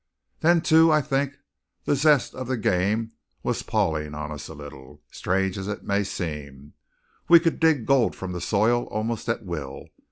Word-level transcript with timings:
Then, 0.39 0.61
too, 0.61 0.91
I 0.91 0.99
think 0.99 1.37
the 1.85 1.95
zest 1.95 2.33
of 2.33 2.47
the 2.47 2.57
game 2.57 3.11
was 3.43 3.61
palling 3.61 4.15
on 4.15 4.31
us 4.31 4.47
a 4.47 4.55
little, 4.55 5.03
strange 5.11 5.59
as 5.59 5.67
it 5.67 5.83
may 5.83 6.03
seem. 6.03 6.73
We 7.29 7.39
could 7.39 7.59
dig 7.59 7.85
gold 7.85 8.15
from 8.15 8.31
the 8.31 8.41
soil 8.41 8.85
almost 8.85 9.29
at 9.29 9.45
will. 9.45 9.89